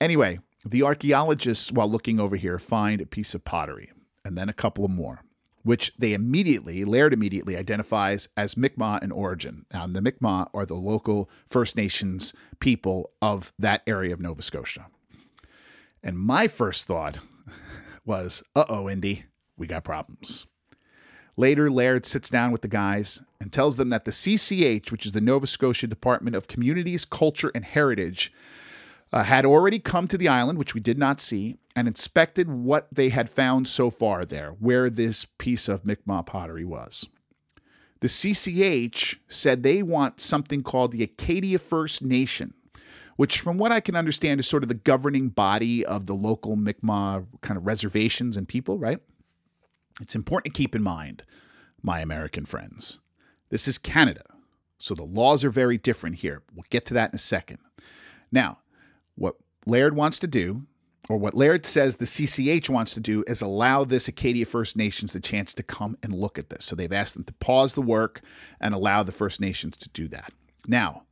[0.00, 3.92] Anyway, the archaeologists, while looking over here, find a piece of pottery
[4.24, 5.20] and then a couple of more
[5.64, 9.66] which they immediately, Laird immediately identifies as Mi'kmaq in origin.
[9.74, 14.86] Now, the Mi'kmaq are the local First Nations people of that area of Nova Scotia.
[16.04, 17.18] And my first thought
[18.06, 19.24] was, uh oh, Indy,
[19.56, 20.46] we got problems.
[21.36, 25.12] Later, Laird sits down with the guys and tells them that the CCH, which is
[25.12, 28.32] the Nova Scotia Department of Communities, Culture, and Heritage,
[29.12, 32.88] uh, had already come to the island, which we did not see, and inspected what
[32.90, 37.06] they had found so far there, where this piece of Mi'kmaq pottery was.
[38.00, 42.54] The CCH said they want something called the Acadia First Nation,
[43.16, 46.56] which, from what I can understand, is sort of the governing body of the local
[46.56, 49.00] Mi'kmaq kind of reservations and people, right?
[50.00, 51.22] It's important to keep in mind,
[51.82, 52.98] my American friends.
[53.48, 54.24] This is Canada,
[54.78, 56.42] so the laws are very different here.
[56.54, 57.58] We'll get to that in a second.
[58.30, 58.58] Now,
[59.14, 60.66] what Laird wants to do
[61.08, 65.12] or what Laird says the CCH wants to do, is allow this Acadia First Nations
[65.12, 66.64] the chance to come and look at this.
[66.64, 68.20] So they've asked them to pause the work
[68.60, 70.32] and allow the First Nations to do that.
[70.66, 71.04] Now,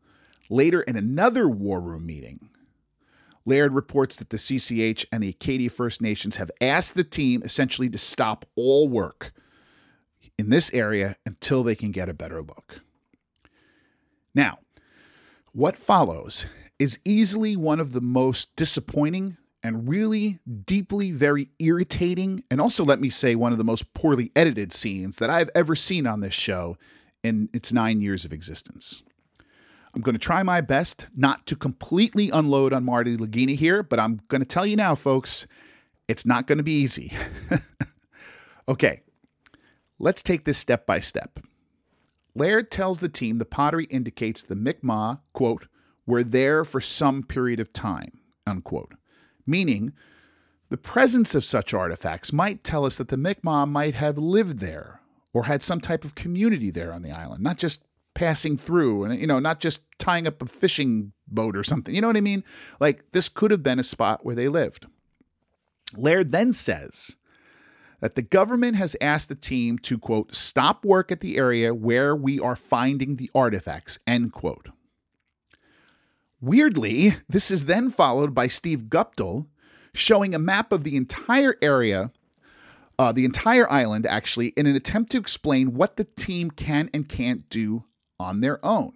[0.51, 2.51] later in another War Room meeting,
[3.47, 7.91] Laird reports that the CCH and the Acadia First Nations have asked the team essentially
[7.91, 9.33] to stop all work
[10.39, 12.81] in this area until they can get a better look.
[14.35, 14.59] Now,
[15.53, 16.47] what follows
[16.79, 23.01] is easily one of the most disappointing and really deeply very irritating, and also let
[23.01, 26.35] me say, one of the most poorly edited scenes that I've ever seen on this
[26.35, 26.77] show
[27.23, 29.04] in its nine years of existence.
[29.95, 34.01] I'm going to try my best not to completely unload on Marty Lagina here, but
[34.01, 35.47] I'm going to tell you now, folks,
[36.09, 37.13] it's not going to be easy.
[38.69, 39.03] okay,
[40.01, 41.39] let's take this step by step.
[42.35, 45.69] Laird tells the team the pottery indicates the Mi'kmaq, quote,
[46.07, 48.95] were there for some period of time, unquote.
[49.47, 49.93] Meaning,
[50.71, 55.01] the presence of such artifacts might tell us that the Mi'kmaq might have lived there
[55.33, 59.20] or had some type of community there on the island, not just passing through and
[59.20, 62.20] you know not just tying up a fishing boat or something you know what i
[62.20, 62.44] mean?
[62.81, 64.87] Like this could have been a spot where they lived.
[65.96, 67.16] Laird then says
[68.00, 72.14] that the government has asked the team to quote stop work at the area where
[72.14, 74.68] we are finding the artifacts end quote.
[76.40, 79.46] Weirdly this is then followed by steve guptill
[79.92, 82.12] showing a map of the entire area
[82.98, 87.09] uh, the entire island actually in an attempt to explain what the team can and
[87.09, 87.85] can't do
[88.18, 88.92] on their own.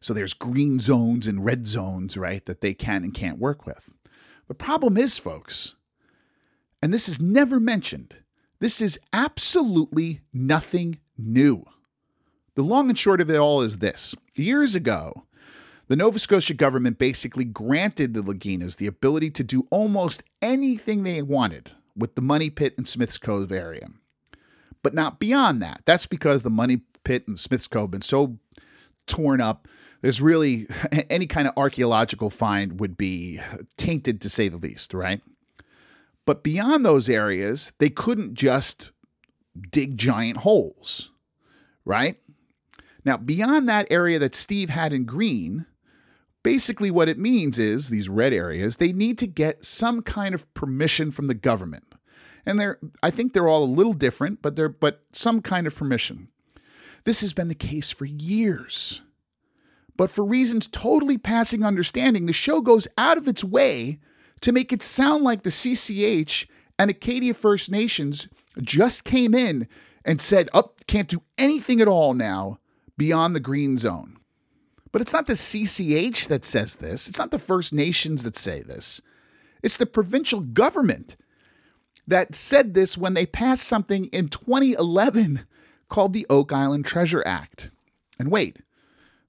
[0.00, 3.92] So there's green zones and red zones, right, that they can and can't work with.
[4.46, 5.74] The problem is, folks,
[6.80, 8.14] and this is never mentioned,
[8.60, 11.64] this is absolutely nothing new.
[12.54, 15.24] The long and short of it all is this years ago,
[15.88, 21.22] the Nova Scotia government basically granted the Laginas the ability to do almost anything they
[21.22, 23.88] wanted with the Money Pit and Smiths Cove area.
[24.82, 25.82] But not beyond that.
[25.84, 28.36] That's because the Money Pit and Smith's Cove been so
[29.06, 29.66] torn up.
[30.02, 30.66] There's really
[31.08, 33.40] any kind of archaeological find would be
[33.78, 35.22] tainted to say the least, right?
[36.26, 38.92] But beyond those areas, they couldn't just
[39.70, 41.10] dig giant holes,
[41.86, 42.20] right?
[43.06, 45.64] Now, beyond that area that Steve had in green,
[46.42, 50.52] basically what it means is these red areas, they need to get some kind of
[50.52, 51.94] permission from the government.
[52.44, 55.74] And they're I think they're all a little different, but they're but some kind of
[55.74, 56.28] permission.
[57.04, 59.02] This has been the case for years.
[59.96, 63.98] But for reasons totally passing understanding, the show goes out of its way
[64.40, 66.46] to make it sound like the CCH
[66.78, 68.28] and Acadia First Nations
[68.62, 69.66] just came in
[70.04, 72.58] and said, oh, can't do anything at all now
[72.96, 74.16] beyond the green zone.
[74.92, 77.08] But it's not the CCH that says this.
[77.08, 79.02] It's not the First Nations that say this.
[79.62, 81.16] It's the provincial government
[82.06, 85.44] that said this when they passed something in 2011
[85.88, 87.70] called the Oak Island Treasure Act.
[88.18, 88.58] And wait,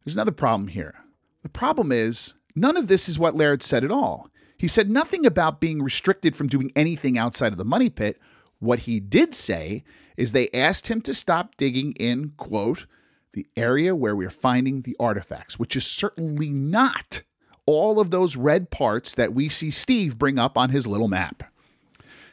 [0.04, 0.96] there's another problem here.
[1.44, 4.30] The problem is, none of this is what Laird said at all.
[4.58, 8.20] He said nothing about being restricted from doing anything outside of the money pit.
[8.60, 9.84] What he did say
[10.18, 12.86] is they asked him to stop digging in, quote,
[13.34, 17.22] the area where we're finding the artifacts, which is certainly not
[17.66, 21.44] all of those red parts that we see Steve bring up on his little map.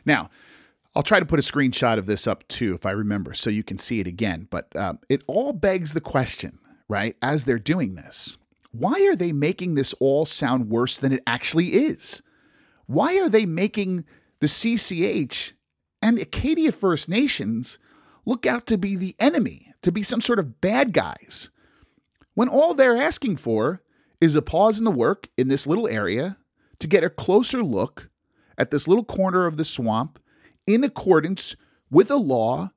[0.04, 0.30] Now,
[0.96, 3.62] I'll try to put a screenshot of this up too, if I remember, so you
[3.62, 4.48] can see it again.
[4.50, 8.38] But um, it all begs the question, right, as they're doing this
[8.78, 12.22] why are they making this all sound worse than it actually is?
[12.86, 14.04] Why are they making
[14.40, 15.52] the CCH
[16.02, 17.78] and Acadia First Nations
[18.26, 21.50] look out to be the enemy, to be some sort of bad guys,
[22.34, 23.82] when all they're asking for
[24.20, 26.36] is a pause in the work in this little area
[26.78, 28.10] to get a closer look
[28.58, 30.18] at this little corner of the swamp
[30.66, 31.56] in accordance
[31.90, 32.70] with a law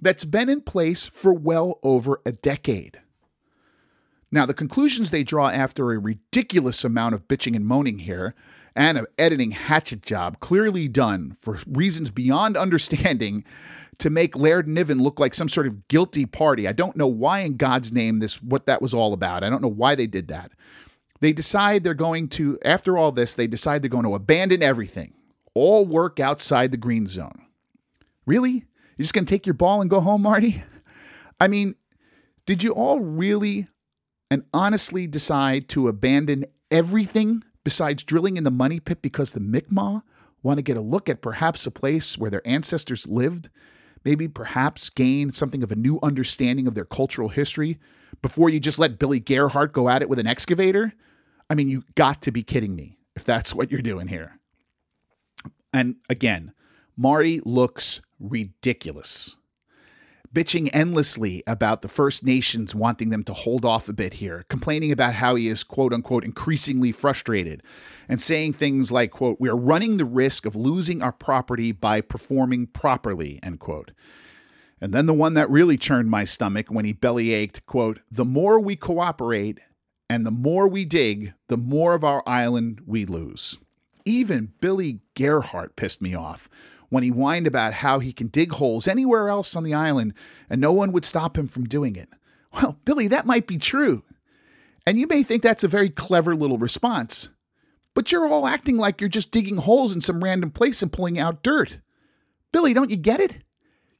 [0.00, 3.00] that's been in place for well over a decade.
[4.30, 8.34] Now, the conclusions they draw after a ridiculous amount of bitching and moaning here
[8.74, 13.44] and an editing hatchet job clearly done for reasons beyond understanding
[13.98, 16.68] to make Laird Niven look like some sort of guilty party.
[16.68, 19.42] I don't know why in God's name this what that was all about.
[19.42, 20.52] I don't know why they did that.
[21.20, 25.14] They decide they're going to after all this, they decide they're going to abandon everything
[25.56, 27.46] all work outside the green zone.
[28.26, 28.64] Really?
[28.96, 30.62] You're just going to take your ball and go home, Marty?
[31.40, 31.74] I mean,
[32.44, 33.68] did you all really
[34.30, 40.02] and honestly decide to abandon everything besides drilling in the money pit because the Mi'kmaq
[40.42, 43.48] want to get a look at perhaps a place where their ancestors lived?
[44.04, 47.78] Maybe perhaps gain something of a new understanding of their cultural history
[48.22, 50.92] before you just let Billy Gerhardt go at it with an excavator?
[51.48, 54.38] I mean, you got to be kidding me if that's what you're doing here.
[55.76, 56.54] And again,
[56.96, 59.36] Marty looks ridiculous.
[60.34, 64.90] Bitching endlessly about the First Nations wanting them to hold off a bit here, complaining
[64.90, 67.62] about how he is, quote unquote, increasingly frustrated,
[68.08, 72.00] and saying things like, quote, we are running the risk of losing our property by
[72.00, 73.90] performing properly, end quote.
[74.80, 78.24] And then the one that really churned my stomach when he belly ached, quote, the
[78.24, 79.60] more we cooperate
[80.08, 83.58] and the more we dig, the more of our island we lose.
[84.06, 86.48] Even Billy Gerhardt pissed me off
[86.88, 90.14] when he whined about how he can dig holes anywhere else on the island
[90.48, 92.08] and no one would stop him from doing it.
[92.54, 94.04] Well, Billy, that might be true.
[94.86, 97.28] And you may think that's a very clever little response,
[97.92, 101.18] but you're all acting like you're just digging holes in some random place and pulling
[101.18, 101.78] out dirt.
[102.52, 103.38] Billy, don't you get it?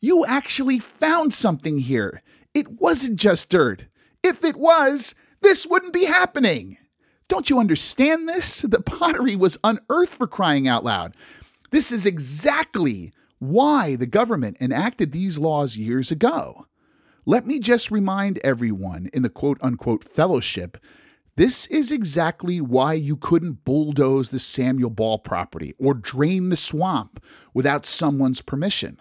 [0.00, 2.22] You actually found something here.
[2.54, 3.86] It wasn't just dirt.
[4.22, 6.78] If it was, this wouldn't be happening.
[7.28, 8.62] Don't you understand this?
[8.68, 11.14] The pottery was unearthed for crying out loud.
[11.70, 16.66] This is exactly why the government enacted these laws years ago.
[17.24, 20.78] Let me just remind everyone in the quote unquote fellowship
[21.36, 27.22] this is exactly why you couldn't bulldoze the Samuel Ball property or drain the swamp
[27.52, 28.96] without someone's permission.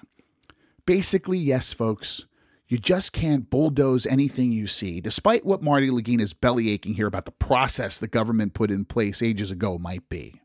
[0.86, 2.26] Basically, yes, folks,
[2.68, 7.26] you just can't bulldoze anything you see, despite what Marty Lagina's belly aching here about
[7.26, 10.42] the process the government put in place ages ago might be.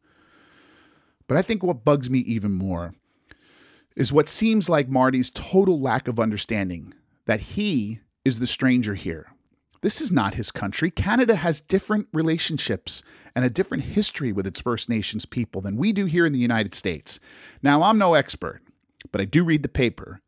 [1.26, 2.94] But I think what bugs me even more
[3.96, 6.94] is what seems like Marty's total lack of understanding
[7.26, 9.32] that he is the stranger here.
[9.82, 10.90] This is not his country.
[10.90, 13.02] Canada has different relationships
[13.34, 16.38] and a different history with its First Nations people than we do here in the
[16.38, 17.18] United States.
[17.62, 18.60] Now, I'm no expert,
[19.10, 20.20] but I do read the paper.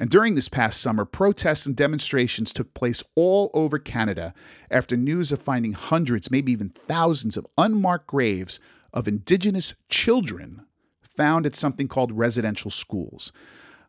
[0.00, 4.32] And during this past summer, protests and demonstrations took place all over Canada
[4.70, 8.60] after news of finding hundreds, maybe even thousands of unmarked graves
[8.92, 10.64] of Indigenous children
[11.02, 13.32] found at something called residential schools.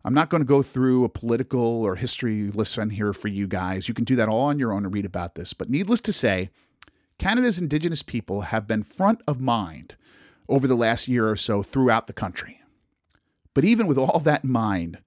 [0.04, 3.88] I'm not going to go through a political or history lesson here for you guys.
[3.88, 5.54] You can do that all on your own and read about this.
[5.54, 6.50] But needless to say,
[7.20, 9.96] Canada's Indigenous people have been front of mind
[10.48, 12.62] over the last year or so throughout the country.
[13.54, 15.00] But even with all that in mind,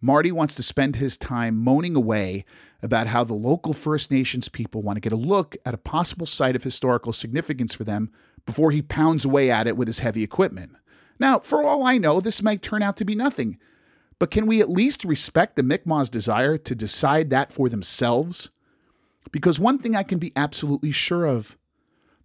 [0.00, 2.44] Marty wants to spend his time moaning away
[2.82, 6.26] about how the local First Nations people want to get a look at a possible
[6.26, 8.10] site of historical significance for them
[8.46, 10.72] before he pounds away at it with his heavy equipment.
[11.18, 13.58] Now, for all I know, this might turn out to be nothing,
[14.20, 18.50] but can we at least respect the Mi'kmaq's desire to decide that for themselves?
[19.32, 21.58] Because one thing I can be absolutely sure of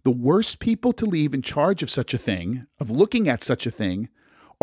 [0.04, 3.66] the worst people to leave in charge of such a thing, of looking at such
[3.66, 4.08] a thing,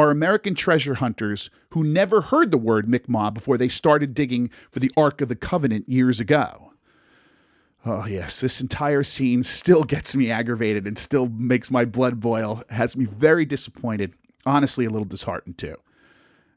[0.02, 4.80] are American treasure hunters who never heard the word Mi'kmaq before they started digging for
[4.80, 6.74] the Ark of the Covenant years ago.
[7.86, 12.64] Oh, yes, this entire scene still gets me aggravated and still makes my blood boil,
[12.70, 14.14] has me very disappointed,
[14.45, 15.78] honestly, a little disheartened too.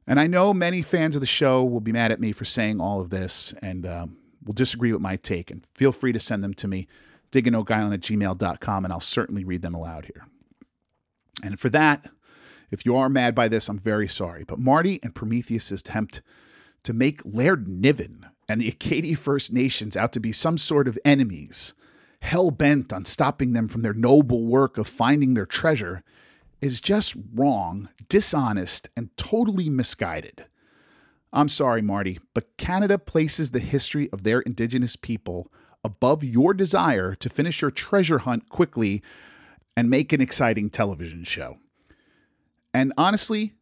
[0.07, 2.81] And I know many fans of the show will be mad at me for saying
[2.81, 5.51] all of this and um, will disagree with my take.
[5.51, 6.87] And feel free to send them to me,
[7.31, 10.27] digginoakisland at gmail.com, and I'll certainly read them aloud here.
[11.43, 12.07] And for that,
[12.75, 14.45] if you are mad by this, I'm very sorry.
[14.45, 16.21] But Marty and Prometheus' attempt
[16.83, 20.99] to make Laird Niven and the Acadian First Nations out to be some sort of
[21.05, 21.73] enemies,
[22.21, 26.03] hell bent on stopping them from their noble work of finding their treasure,
[26.61, 30.45] is just wrong, dishonest, and totally misguided.
[31.33, 35.51] I'm sorry, Marty, but Canada places the history of their Indigenous people
[35.83, 39.03] above your desire to finish your treasure hunt quickly
[39.77, 41.59] and make an exciting television show.
[42.75, 43.55] And honestly,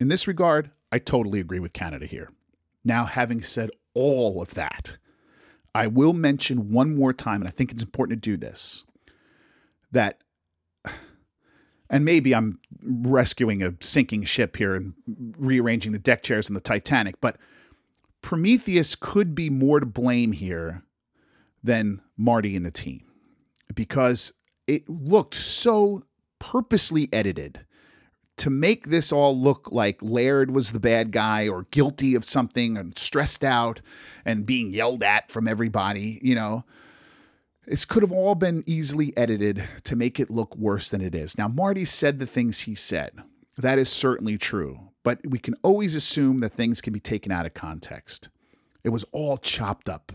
[0.00, 2.30] in this regard, I totally agree with Canada here.
[2.82, 4.96] Now, having said all of that,
[5.74, 8.84] I will mention one more time, and I think it's important to do this
[9.92, 10.22] that,
[11.88, 14.94] and maybe I'm rescuing a sinking ship here and
[15.38, 17.36] rearranging the deck chairs in the Titanic, but
[18.22, 20.82] Prometheus could be more to blame here
[21.62, 23.04] than Marty and the team
[23.74, 24.32] because
[24.66, 26.02] it looked so
[26.40, 27.64] purposely edited
[28.36, 32.76] to make this all look like Laird was the bad guy or guilty of something
[32.76, 33.80] and stressed out
[34.24, 36.64] and being yelled at from everybody, you know.
[37.66, 41.38] This could have all been easily edited to make it look worse than it is.
[41.38, 43.12] Now, Marty said the things he said.
[43.56, 47.46] That is certainly true, but we can always assume that things can be taken out
[47.46, 48.28] of context.
[48.82, 50.12] It was all chopped up.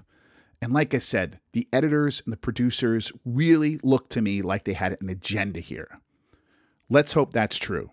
[0.62, 4.74] And like I said, the editors and the producers really looked to me like they
[4.74, 6.02] had an agenda here.
[6.90, 7.92] Let's hope that's true.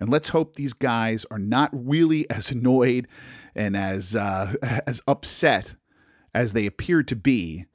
[0.00, 3.08] And let's hope these guys are not really as annoyed
[3.54, 4.54] and as uh,
[4.86, 5.74] as upset
[6.34, 7.66] as they appear to be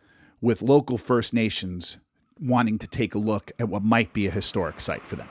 [0.42, 1.98] with local First Nations
[2.40, 5.28] wanting to take a look at what might be a historic site for them.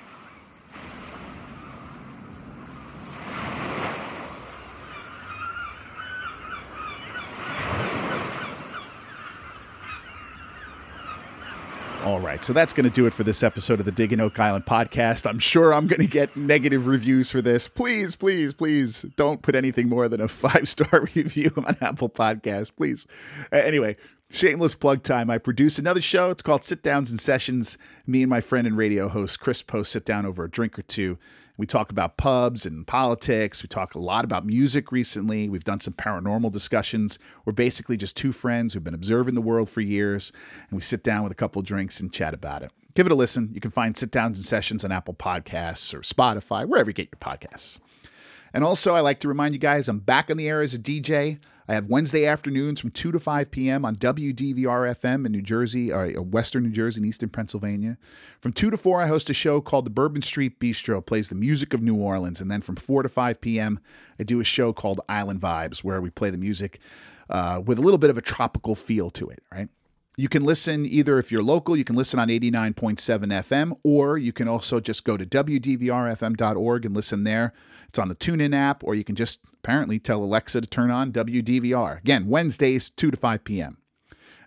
[12.08, 14.40] All right, so that's going to do it for this episode of the Digging Oak
[14.40, 15.28] Island podcast.
[15.28, 17.68] I'm sure I'm going to get negative reviews for this.
[17.68, 22.74] Please, please, please don't put anything more than a five star review on Apple Podcast,
[22.76, 23.06] please.
[23.52, 23.94] Uh, anyway,
[24.30, 25.28] shameless plug time.
[25.28, 26.30] I produce another show.
[26.30, 27.76] It's called Sit Downs and Sessions.
[28.06, 30.82] Me and my friend and radio host Chris Post sit down over a drink or
[30.82, 31.18] two.
[31.58, 33.64] We talk about pubs and politics.
[33.64, 35.48] We talk a lot about music recently.
[35.48, 37.18] We've done some paranormal discussions.
[37.44, 40.32] We're basically just two friends who've been observing the world for years,
[40.70, 42.70] and we sit down with a couple drinks and chat about it.
[42.94, 43.50] Give it a listen.
[43.52, 47.08] You can find sit downs and sessions on Apple Podcasts or Spotify, wherever you get
[47.10, 47.80] your podcasts.
[48.54, 50.78] And also, I like to remind you guys I'm back on the air as a
[50.78, 51.40] DJ.
[51.68, 53.84] I have Wednesday afternoons from 2 to 5 p.m.
[53.84, 57.98] on WDVR FM in New Jersey, or uh, Western New Jersey and Eastern Pennsylvania.
[58.40, 61.34] From 2 to 4, I host a show called the Bourbon Street Bistro, plays the
[61.34, 62.40] music of New Orleans.
[62.40, 63.80] And then from 4 to 5 p.m.,
[64.18, 66.80] I do a show called Island Vibes, where we play the music
[67.28, 69.68] uh, with a little bit of a tropical feel to it, right?
[70.18, 74.32] You can listen either if you're local, you can listen on 89.7 FM, or you
[74.32, 77.52] can also just go to WDVRFM.org and listen there.
[77.88, 81.12] It's on the TuneIn app, or you can just apparently tell Alexa to turn on
[81.12, 81.98] WDVR.
[81.98, 83.78] Again, Wednesdays, 2 to 5 p.m.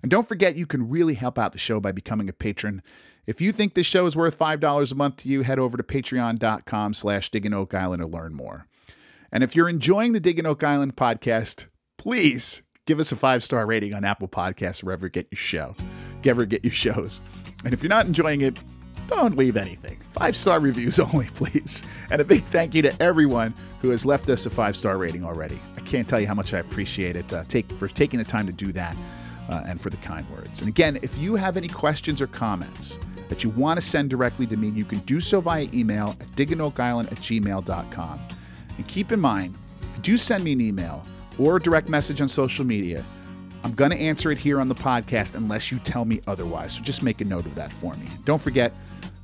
[0.01, 2.83] And don't forget, you can really help out the show by becoming a patron.
[3.25, 5.83] If you think this show is worth $5 a month to you, head over to
[5.83, 8.67] patreon.com slash Diggin' Oak Island to learn more.
[9.31, 11.67] And if you're enjoying the Diggin' Oak Island podcast,
[11.97, 15.75] please give us a five-star rating on Apple Podcasts wherever you get your show,
[16.23, 17.21] wherever get your shows.
[17.63, 18.61] And if you're not enjoying it,
[19.07, 19.99] don't leave anything.
[20.11, 21.83] Five star reviews only, please.
[22.09, 25.23] And a big thank you to everyone who has left us a five star rating
[25.23, 25.59] already.
[25.77, 28.47] I can't tell you how much I appreciate it uh, take, for taking the time
[28.47, 28.95] to do that
[29.49, 30.61] uh, and for the kind words.
[30.61, 34.47] And again, if you have any questions or comments that you want to send directly
[34.47, 38.19] to me, you can do so via email at digginoakisland at gmail.com.
[38.77, 41.05] And keep in mind, if you do send me an email
[41.41, 43.03] or a direct message on social media,
[43.63, 46.75] I'm going to answer it here on the podcast unless you tell me otherwise.
[46.77, 48.07] So just make a note of that for me.
[48.25, 48.73] Don't forget,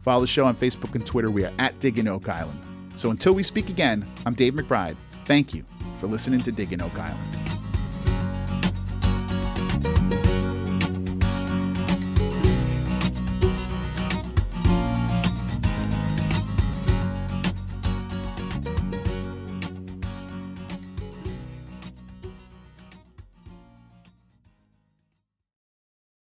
[0.08, 1.30] Follow the show on Facebook and Twitter.
[1.30, 2.58] We are at Digging Oak Island.
[2.96, 4.96] So until we speak again, I'm Dave McBride.
[5.26, 5.66] Thank you
[5.98, 7.57] for listening to Digging Oak Island.